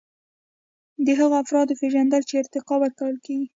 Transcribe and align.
د 1.05 1.07
هغو 1.19 1.35
افرادو 1.43 1.77
پیژندل 1.81 2.21
چې 2.29 2.39
ارتقا 2.41 2.75
ورکول 2.79 3.15
کیږي. 3.25 3.47